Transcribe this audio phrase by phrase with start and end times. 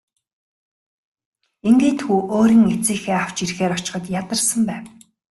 [1.67, 4.85] Ингээд хүү өөрийн эцэг эхээ авч ирэхээр очиход ядарсан байв.